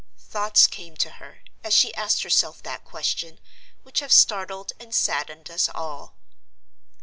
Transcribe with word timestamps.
Thoughts 0.17 0.65
came 0.65 0.97
to 0.97 1.09
her, 1.21 1.43
as 1.63 1.75
she 1.75 1.93
asked 1.93 2.23
herself 2.23 2.63
that 2.63 2.83
question, 2.83 3.39
which 3.83 3.99
have 3.99 4.11
startled 4.11 4.71
and 4.79 4.95
saddened 4.95 5.51
us 5.51 5.69
all. 5.69 6.15